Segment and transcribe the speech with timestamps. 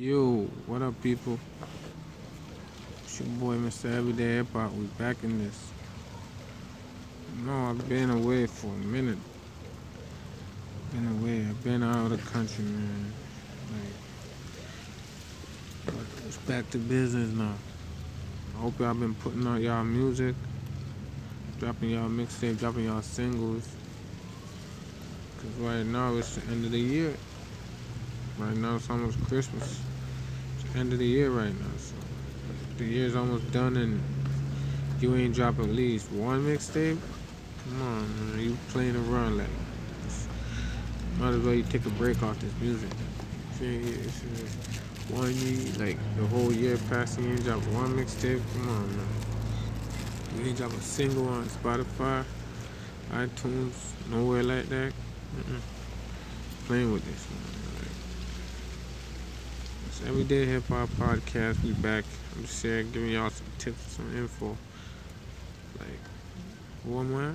[0.00, 1.36] Yo, what up, people?
[3.02, 3.92] It's your boy, Mr.
[3.92, 4.72] Everyday Hip Hop.
[4.74, 5.72] We back in this.
[7.44, 9.18] No, I've been away for a minute.
[10.92, 11.40] Been away.
[11.40, 13.12] I've been out of the country, man.
[15.88, 15.94] Like,
[16.28, 17.54] it's back to business now.
[18.54, 20.36] I hope y'all been putting out y'all music,
[21.58, 23.68] dropping y'all mixtape, dropping y'all singles.
[25.38, 27.14] Cause right now it's the end of the year.
[28.38, 29.80] Right now it's almost Christmas.
[30.54, 31.76] It's the end of the year right now.
[31.76, 31.94] So
[32.76, 34.00] the year's almost done and
[35.00, 36.98] you ain't dropping at least one mixtape.
[37.64, 38.40] Come on, man.
[38.40, 39.48] You playing around like
[41.18, 42.90] might as well you take a break off this music.
[43.60, 44.22] It's
[45.10, 48.40] one year, like the whole year passing, you ain't drop one mixtape.
[48.52, 49.06] Come on, man.
[50.36, 52.24] You ain't drop a single on Spotify,
[53.10, 53.72] iTunes,
[54.10, 54.92] nowhere like that.
[55.36, 55.60] Mm-mm.
[56.66, 57.67] Playing with this, man.
[60.06, 61.62] Everyday Hip Hop Podcast.
[61.64, 62.04] We back.
[62.34, 64.56] I'm just here giving y'all some tips, some info.
[65.76, 65.88] Like,
[67.16, 67.32] I?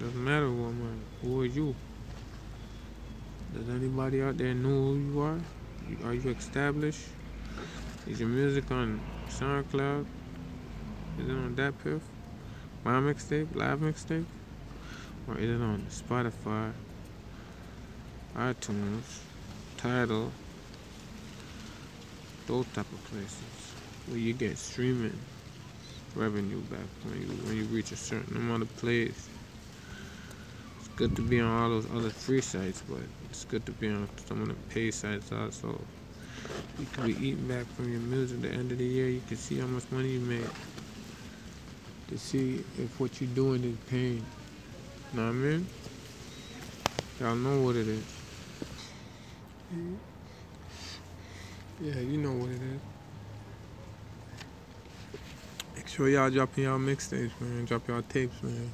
[0.00, 1.22] Doesn't matter I.
[1.22, 1.74] Who are you?
[3.54, 5.38] Does anybody out there know who you are?
[6.04, 7.06] Are you established?
[8.06, 8.98] Is your music on
[9.28, 10.06] SoundCloud?
[11.18, 12.00] Is it on DatPiff?
[12.84, 14.24] My mixtape, live mixtape?
[15.28, 16.72] Or is it on Spotify,
[18.34, 19.20] iTunes,
[19.76, 20.32] Tidal,
[22.50, 23.74] those type of places
[24.08, 25.16] where you get streaming
[26.16, 29.28] revenue back when you when you reach a certain amount of plays.
[30.78, 32.98] It's good to be on all those other free sites, but
[33.30, 35.80] it's good to be on some of the pay sites also.
[36.80, 39.08] You can be eating back from your music at the end of the year.
[39.08, 40.50] You can see how much money you made.
[42.08, 44.26] To see if what you're doing is paying.
[45.12, 45.66] Know what I mean?
[47.20, 48.04] Y'all know what it is.
[49.72, 50.09] Mm-hmm.
[51.82, 52.80] Yeah, you know what it is.
[55.74, 57.64] Make sure y'all dropping y'all mixtapes, man.
[57.64, 58.70] Drop y'all tapes, man.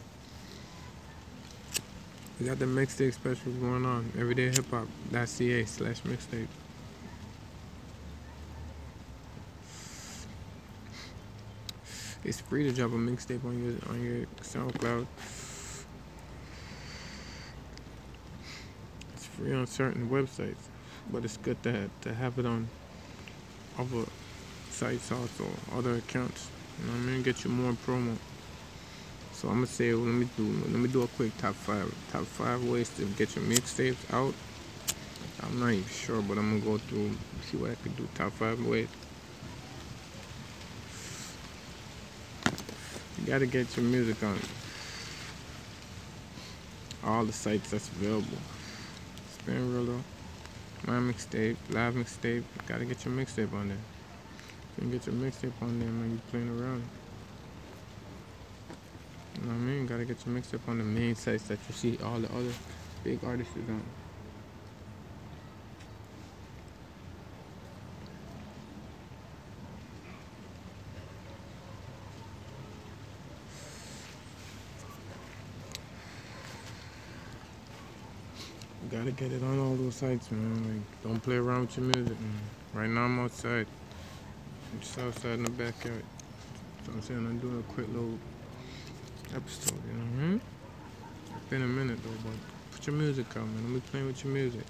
[2.41, 4.13] We got the mixtape special going on.
[4.19, 4.89] Everyday Hip Hop.
[5.13, 6.49] .ca slash mixtape.
[12.25, 15.07] It's free to drop a mixtape on your on your SoundCloud.
[19.15, 20.57] It's free on certain websites,
[21.09, 22.69] but it's good to to have it on
[23.79, 24.05] other
[24.71, 26.49] sites also, other accounts.
[26.79, 27.23] You know what I mean?
[27.23, 28.17] Get you more promo.
[29.33, 32.25] So I'm gonna say, let me do, let me do a quick top five, top
[32.25, 34.35] five ways to get your mixtapes out.
[35.43, 37.11] I'm not even sure, but I'm gonna go through,
[37.51, 38.09] see what I can do.
[38.15, 38.89] Top five ways.
[43.19, 44.39] You gotta get your music on
[47.05, 48.39] all the sites that's available.
[49.39, 50.16] Spinrilla though.
[50.85, 52.45] My mixtape, live mixtape.
[52.67, 53.79] Gotta get your mixtape on there.
[54.77, 56.83] You can get your mixtape on there when you playing around.
[59.35, 59.87] You know what I mean?
[59.87, 62.53] Gotta get your mixtape on the main sites that you see all the other
[63.03, 63.83] big artists on.
[78.87, 80.65] Gotta get it on all those sites, man.
[80.65, 82.41] Like, don't play around with your music, man.
[82.75, 83.67] Right now I'm outside.
[84.73, 86.05] I'm just outside in the backyard.
[86.85, 88.19] So I'm saying I'm doing a quick little
[89.35, 90.41] episode, you know what I mean?
[91.37, 92.33] It's been a minute though, but
[92.73, 93.63] put your music out, man.
[93.63, 94.65] Don't be playing with your music.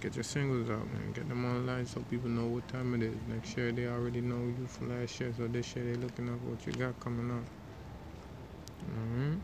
[0.00, 1.12] Get your singles out, man.
[1.12, 3.16] Get them online so people know what time it is.
[3.28, 6.40] Next year they already know you from last year, so this year they looking up
[6.42, 7.44] what you got coming up.
[8.86, 9.42] You know what I mean?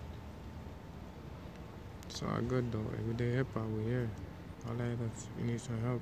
[2.15, 2.87] It's all good though.
[2.97, 4.09] Everyday hip hop, we here.
[4.69, 5.27] All at us.
[5.37, 6.01] You need some help.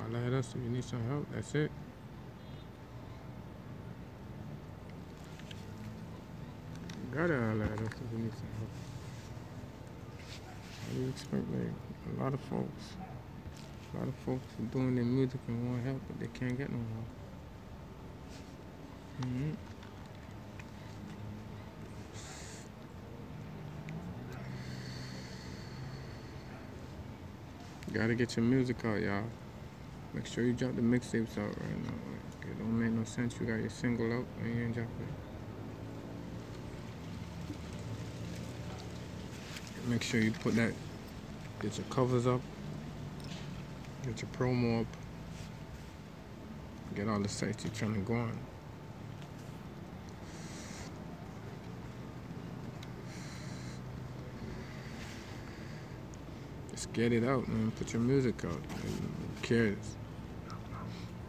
[0.00, 0.52] All at us.
[0.56, 1.70] You need some help, that's it.
[7.12, 8.72] Gotta all at us you need some help.
[10.96, 12.84] You expect like a lot of folks?
[13.94, 16.78] A lot of folks doing their music and want help, but they can't get no
[16.78, 17.10] help.
[19.20, 19.73] Mm-hmm.
[27.94, 29.22] Gotta get your music out, y'all.
[30.14, 31.94] Make sure you drop the mixtapes out right now.
[32.40, 33.36] Like, it don't make no sense.
[33.40, 35.14] You got your single out and you ain't drop it.
[39.88, 40.72] Make sure you put that,
[41.60, 42.40] get your covers up,
[44.04, 44.86] get your promo up,
[46.96, 48.36] get all the sites you're trying to go on.
[56.74, 57.70] Just get it out, man.
[57.78, 58.50] Put your music out.
[58.50, 59.94] Who cares?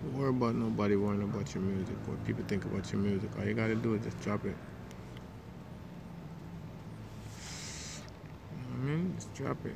[0.01, 1.95] Don't worry about nobody worrying about your music.
[2.07, 3.29] What people think about your music.
[3.37, 4.55] All you gotta do is just drop it.
[8.49, 9.13] You know I mean?
[9.17, 9.75] Just drop it.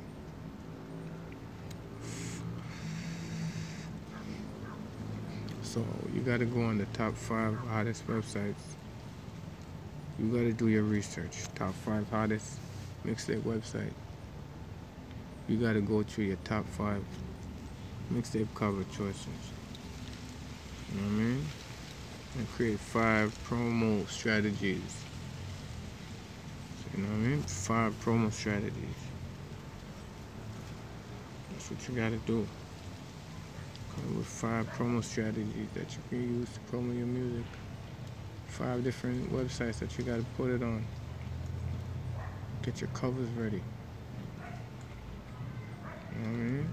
[5.62, 8.74] So you gotta go on the top five hottest websites.
[10.18, 11.44] You gotta do your research.
[11.54, 12.58] Top five hottest
[13.06, 13.92] mixtape website.
[15.50, 17.02] You gotta go through your top five
[18.12, 19.26] mixtape cover choices.
[20.94, 21.46] You know what I mean?
[22.38, 25.04] And create five promo strategies.
[26.94, 27.42] You know what I mean?
[27.42, 28.94] Five promo strategies.
[31.50, 32.46] That's what you gotta do.
[33.96, 37.46] Come with five promo strategies that you can use to promote your music.
[38.46, 40.86] Five different websites that you gotta put it on.
[42.62, 43.62] Get your covers ready.
[46.28, 46.70] Mean?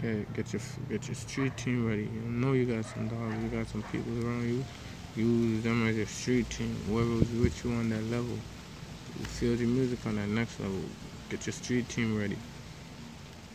[0.00, 2.04] Get your get your street team ready.
[2.04, 4.64] You know you got some dogs, you got some people around you.
[5.14, 6.74] Use them as your street team.
[6.86, 8.38] Whoever was with you on that level,
[9.18, 10.80] you feel your music on that next level.
[11.28, 12.38] Get your street team ready.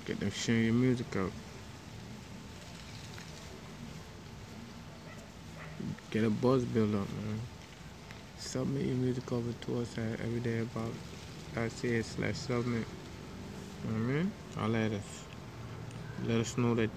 [0.05, 1.31] Get them sharing your music out.
[6.11, 7.39] Get a buzz build up, man.
[8.37, 10.93] Submit your music over to us at everyday about
[11.55, 12.85] ca slash submit.
[13.83, 14.31] You know what I mean?
[14.57, 15.24] I'll let us
[16.23, 16.89] let us know that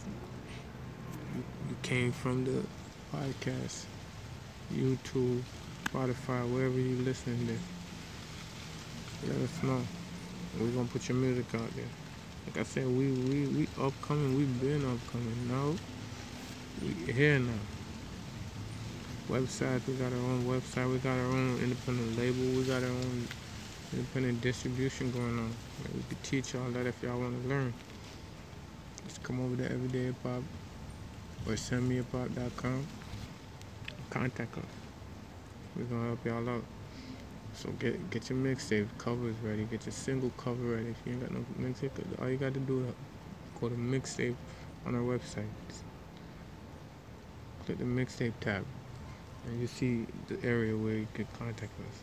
[1.34, 2.66] you, came from the
[3.12, 3.84] podcast,
[4.72, 5.42] YouTube,
[5.84, 7.58] Spotify, wherever you listening to.
[9.28, 9.80] Let us know.
[10.58, 11.84] We're gonna put your music out there.
[12.46, 14.36] Like I said, we we we upcoming.
[14.36, 15.48] We've been upcoming.
[15.48, 15.74] Now
[16.80, 17.52] we here now.
[19.28, 19.86] Website.
[19.86, 20.90] We got our own website.
[20.90, 22.44] We got our own independent label.
[22.56, 23.28] We got our own
[23.92, 25.56] independent distribution going on.
[25.82, 27.74] Like we could teach y'all that if y'all want to learn.
[29.08, 30.42] Just come over to Everyday Hip Hop
[31.46, 32.04] or send me
[32.56, 32.86] com.
[34.10, 34.64] Contact us.
[35.74, 36.64] We're gonna help y'all out.
[37.54, 39.64] So get get your mixtape covers ready.
[39.64, 40.88] Get your single cover ready.
[40.88, 41.90] If you ain't got no mixtape,
[42.20, 42.94] all you got to do is
[43.58, 44.36] go to mixtape
[44.84, 45.46] on our website.
[47.64, 48.64] Click the mixtape tab,
[49.46, 52.02] and you see the area where you can contact us.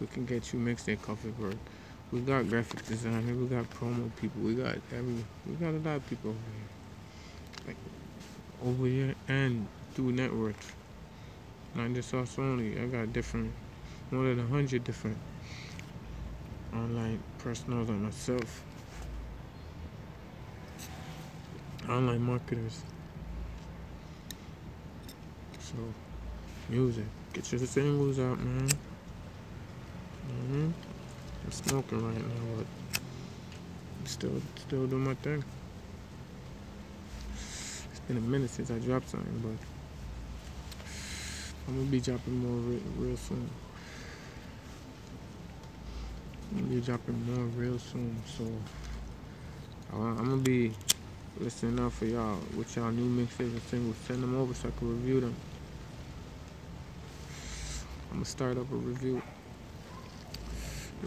[0.00, 1.56] We can get you mixtape cover work.
[2.12, 5.96] We got graphic designer, we got promo people, we got every, we got a lot
[5.96, 7.76] of people over here, like
[8.62, 10.72] over here and through networks.
[11.74, 12.78] Not just us only.
[12.78, 13.50] I got different,
[14.10, 15.16] more than a hundred different
[16.74, 18.62] online personals on myself.
[21.88, 22.82] Online marketers.
[25.60, 25.76] So,
[26.68, 27.06] music.
[27.32, 28.68] Get your singles out, man.
[30.28, 30.91] Mm-hmm.
[31.52, 35.44] Smoking right now, but still still doing my thing.
[37.90, 39.58] It's been a minute since I dropped something, but
[41.68, 43.50] I'm gonna be dropping more real, real soon.
[46.50, 48.44] I'm gonna be dropping more real soon, so
[49.92, 50.72] I'm gonna be
[51.38, 53.96] listening out for y'all with y'all new mixtapes and singles.
[54.06, 55.34] Send them over so I can review them.
[58.10, 59.20] I'm gonna start up a review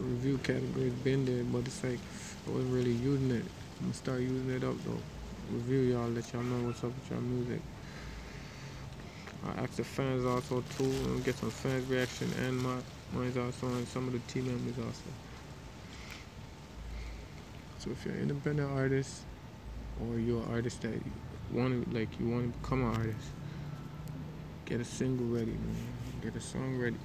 [0.01, 1.99] review category's been there, but it's like
[2.47, 3.45] I wasn't really using it.
[3.79, 4.99] I'm gonna start using it up though.
[5.51, 7.61] Review y'all, let y'all know what's up with y'all music.
[9.45, 12.77] I ask the fans also too, and get some fans reaction and my
[13.13, 15.09] mine's also and some of the team members also.
[17.79, 19.21] So if you're an independent artist
[20.01, 20.93] or you're an artist that
[21.51, 23.27] want to like you want to become an artist,
[24.65, 25.75] get a single ready, man.
[26.21, 26.97] Get a song ready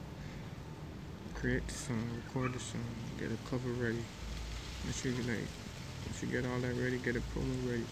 [1.40, 2.84] create the song, record the song,
[3.18, 4.04] get a cover ready.
[4.84, 5.48] Make sure you like,
[6.04, 7.86] once you get all that ready, get a promo ready,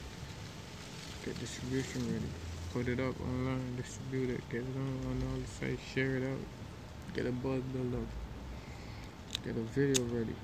[1.25, 2.28] get distribution ready,
[2.75, 6.25] put it up online, distribute it, get it on, on all the sites, share it
[6.31, 6.38] out,
[7.14, 10.35] get a buzz build up, get a video ready.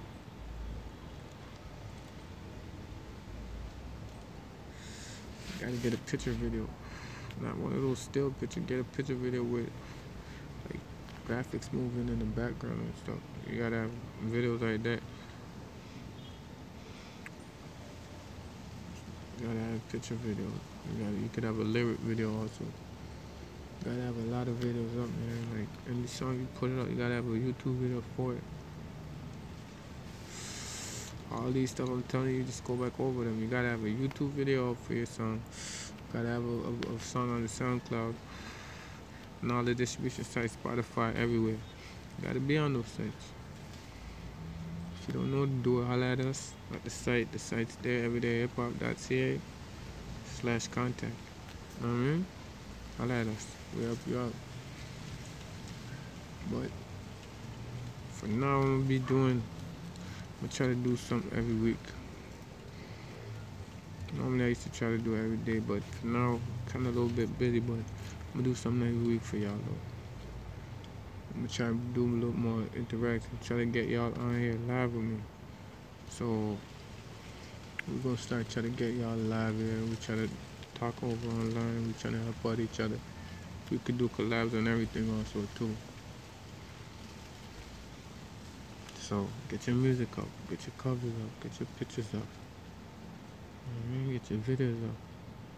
[5.60, 6.66] Gotta get a picture video,
[7.42, 8.60] not one of those still picture.
[8.60, 9.68] Get a picture video with
[11.28, 13.18] graphics moving in the background and stuff.
[13.50, 13.90] You gotta have
[14.26, 15.00] videos like that.
[19.40, 20.46] You gotta have picture video.
[20.46, 22.64] You gotta you could have a lyric video also.
[22.64, 25.58] You gotta have a lot of videos up there.
[25.58, 28.42] Like any song you put it up, you gotta have a YouTube video for it.
[31.32, 33.40] All these stuff I'm telling you, just go back over them.
[33.40, 35.40] You gotta have a YouTube video for your song.
[35.56, 38.14] You gotta have a, a, a song on the SoundCloud
[39.42, 41.58] and all the distribution sites, Spotify, everywhere.
[42.18, 43.26] You gotta be on those sites.
[45.00, 47.30] If you don't know do it, holla at us at the site.
[47.32, 49.40] The site's there, everydayhiphop.ca
[50.40, 51.12] slash contact.
[51.82, 52.24] Mean?
[52.98, 53.46] Holla at us.
[53.76, 54.32] We help you out.
[56.50, 56.70] But
[58.12, 59.42] for now, I'm gonna be doing.
[59.42, 61.84] I'm gonna try to do something every week.
[64.16, 66.38] Normally, I used to try to do every day, but for now,
[66.68, 67.60] kind of a little bit busy.
[67.60, 67.80] But
[68.34, 69.78] I'm gonna do something every week for y'all though.
[71.34, 74.58] I'm gonna try to do a little more interaction, try to get y'all on here
[74.66, 75.18] live with me.
[76.10, 76.58] So
[77.86, 79.78] we're gonna start trying to get y'all live here.
[79.88, 80.28] We try to
[80.74, 81.86] talk over online.
[81.86, 82.98] We trying to help out each other.
[83.70, 85.70] We could do collabs and everything also too.
[88.98, 92.26] So get your music up, get your covers up, get your pictures up.
[93.62, 94.12] You know I mean?
[94.12, 94.96] Get your videos up.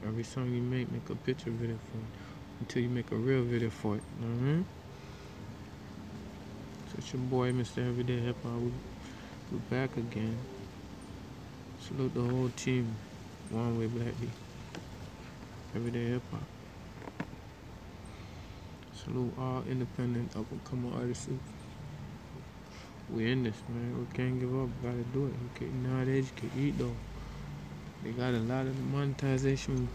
[0.06, 2.25] Every song you make, make a picture video for.
[2.60, 4.02] Until you make a real video for it.
[4.22, 4.66] I mean?
[6.88, 7.86] So it's your boy, Mr.
[7.86, 8.52] Everyday Hip Hop.
[8.60, 8.72] We,
[9.52, 10.36] we back again.
[11.80, 12.94] Salute the whole team.
[13.50, 14.28] One way Black D.
[15.74, 16.42] Everyday Hip Hop.
[19.04, 21.28] Salute all independent up and coming artists.
[23.10, 23.98] We in this, man.
[24.00, 24.68] We can't give up.
[24.82, 25.34] We Gotta do it.
[25.54, 26.96] Can nowadays you can eat though.
[28.02, 29.88] They got a lot of monetization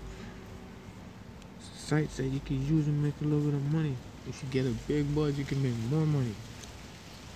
[1.91, 3.93] sites that you can use and make a little bit of money.
[4.25, 6.33] If you get a big buzz, you can make more money.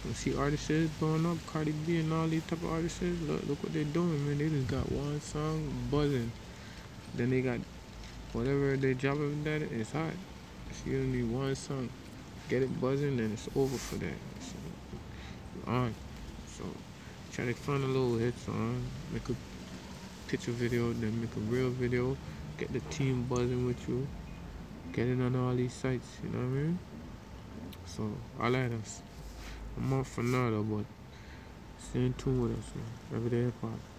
[0.06, 3.02] You see artists blowing up, Cardi B and all these type of artists.
[3.02, 4.38] Look, look what they're doing, man.
[4.38, 5.60] They just got one song
[5.92, 6.32] buzzing.
[7.16, 7.60] Then they got
[8.32, 10.14] whatever they job of that is hot.
[10.86, 11.90] You only one song,
[12.48, 14.20] get it buzzing, then it's over for that.
[14.40, 15.94] So, on.
[16.48, 16.64] So
[17.34, 18.82] try to find a little hit song,
[19.12, 19.36] make a
[20.30, 22.16] picture video, then make a real video,
[22.58, 24.08] get the team buzzing with you,
[24.94, 26.80] get it on all these sites, you know what I mean?
[27.86, 29.02] So all at us.
[29.78, 30.86] I'm off for now though, but
[31.78, 33.18] stay in tune with us, man.
[33.18, 33.95] Everyday hip.